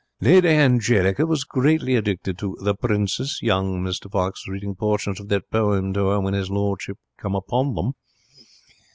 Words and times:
'Lady 0.19 0.47
Angelica 0.49 1.27
was 1.27 1.43
greatly 1.43 1.93
addicted 1.95 2.35
to 2.35 2.57
The 2.59 2.73
Princess. 2.73 3.39
Young 3.43 3.83
Mr 3.83 4.11
Knox 4.11 4.47
was 4.47 4.51
reading 4.53 4.73
portions 4.73 5.19
of 5.19 5.29
that 5.29 5.51
poem 5.51 5.93
to 5.93 6.07
her 6.07 6.19
when 6.19 6.33
his 6.33 6.49
lordship 6.49 6.97
come 7.19 7.35
upon 7.35 7.75
them. 7.75 7.91